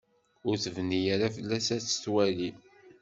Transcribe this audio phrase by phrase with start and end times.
[0.47, 2.51] Ur tebni ara fell-as ad tt-twali.